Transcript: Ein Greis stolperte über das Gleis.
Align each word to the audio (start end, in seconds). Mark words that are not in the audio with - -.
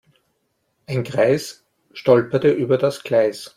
Ein 0.87 1.03
Greis 1.03 1.63
stolperte 1.93 2.49
über 2.49 2.79
das 2.79 3.03
Gleis. 3.03 3.49